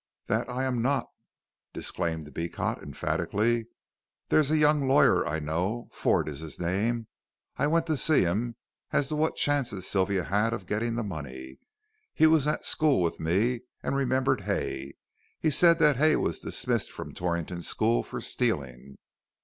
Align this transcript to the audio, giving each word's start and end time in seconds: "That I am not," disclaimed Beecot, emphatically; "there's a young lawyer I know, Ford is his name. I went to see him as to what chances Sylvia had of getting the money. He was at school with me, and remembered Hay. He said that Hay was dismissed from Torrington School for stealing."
"That 0.25 0.49
I 0.49 0.63
am 0.63 0.81
not," 0.81 1.05
disclaimed 1.73 2.33
Beecot, 2.33 2.81
emphatically; 2.81 3.67
"there's 4.29 4.49
a 4.49 4.57
young 4.57 4.87
lawyer 4.87 5.27
I 5.27 5.37
know, 5.37 5.89
Ford 5.91 6.27
is 6.27 6.39
his 6.39 6.59
name. 6.59 7.05
I 7.57 7.67
went 7.67 7.85
to 7.85 7.95
see 7.95 8.21
him 8.21 8.55
as 8.91 9.09
to 9.09 9.15
what 9.15 9.35
chances 9.35 9.85
Sylvia 9.85 10.23
had 10.23 10.53
of 10.53 10.65
getting 10.65 10.95
the 10.95 11.03
money. 11.03 11.59
He 12.15 12.25
was 12.25 12.47
at 12.47 12.65
school 12.65 12.99
with 13.03 13.19
me, 13.19 13.59
and 13.83 13.95
remembered 13.95 14.41
Hay. 14.41 14.95
He 15.39 15.51
said 15.51 15.77
that 15.77 15.97
Hay 15.97 16.15
was 16.15 16.39
dismissed 16.39 16.91
from 16.91 17.13
Torrington 17.13 17.61
School 17.61 18.01
for 18.01 18.21
stealing." 18.21 18.97